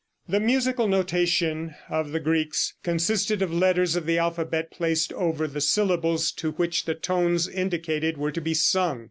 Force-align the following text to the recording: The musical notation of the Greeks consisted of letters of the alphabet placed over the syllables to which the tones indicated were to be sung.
The 0.27 0.39
musical 0.39 0.87
notation 0.87 1.75
of 1.87 2.11
the 2.11 2.19
Greeks 2.19 2.73
consisted 2.81 3.43
of 3.43 3.53
letters 3.53 3.95
of 3.95 4.07
the 4.07 4.17
alphabet 4.17 4.71
placed 4.71 5.13
over 5.13 5.45
the 5.45 5.61
syllables 5.61 6.31
to 6.37 6.53
which 6.53 6.85
the 6.85 6.95
tones 6.95 7.47
indicated 7.47 8.17
were 8.17 8.31
to 8.31 8.41
be 8.41 8.55
sung. 8.55 8.99